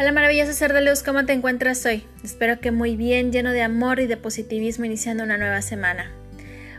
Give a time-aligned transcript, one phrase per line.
[0.00, 2.06] Hola maravilloso ser de luz, ¿cómo te encuentras hoy?
[2.24, 6.10] Espero que muy bien, lleno de amor y de positivismo iniciando una nueva semana.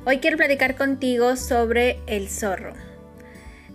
[0.08, 2.74] Hoy quiero platicar contigo sobre el zorro.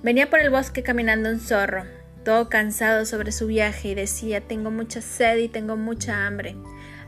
[0.03, 1.85] Venía por el bosque caminando un zorro,
[2.25, 6.57] todo cansado sobre su viaje y decía, tengo mucha sed y tengo mucha hambre.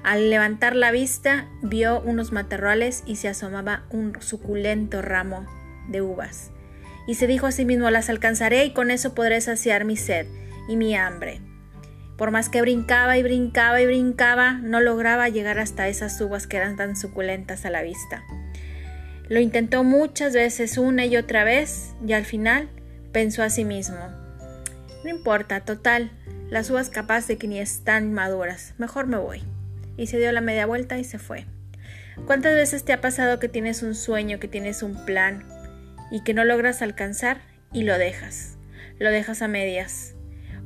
[0.04, 5.44] Al levantar la vista, vio unos matorrales y se asomaba un suculento ramo
[5.88, 6.52] de uvas.
[7.08, 10.28] Y se dijo a sí mismo, las alcanzaré y con eso podré saciar mi sed
[10.68, 11.40] y mi hambre.
[12.18, 16.56] Por más que brincaba y brincaba y brincaba, no lograba llegar hasta esas uvas que
[16.56, 18.24] eran tan suculentas a la vista.
[19.28, 22.68] Lo intentó muchas veces, una y otra vez, y al final
[23.12, 24.00] pensó a sí mismo,
[25.04, 26.10] no importa, total,
[26.50, 29.44] las uvas capaz de que ni están maduras, mejor me voy.
[29.96, 31.46] Y se dio la media vuelta y se fue.
[32.26, 35.46] ¿Cuántas veces te ha pasado que tienes un sueño, que tienes un plan
[36.10, 38.56] y que no logras alcanzar y lo dejas?
[38.98, 40.14] Lo dejas a medias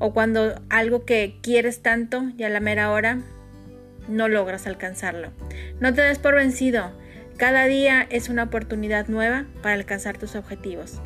[0.04, 3.20] o cuando algo que quieres tanto y a la mera hora
[4.08, 5.30] no logras alcanzarlo.
[5.78, 6.90] No te des por vencido.
[7.36, 11.00] Cada día es una oportunidad nueva para alcanzar tus objetivos.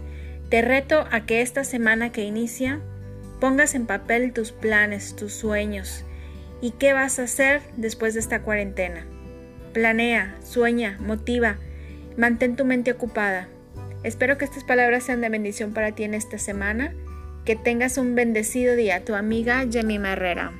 [0.48, 2.80] Te reto a que esta semana que inicia
[3.38, 6.06] pongas en papel tus planes, tus sueños
[6.62, 9.04] y qué vas a hacer después de esta cuarentena.
[9.74, 11.56] Planea, sueña, motiva,
[12.16, 13.46] mantén tu mente ocupada.
[14.04, 16.94] Espero que estas palabras sean de bendición para ti en esta semana
[17.46, 20.52] que tengas un bendecido día, tu amiga Jemima Herrera.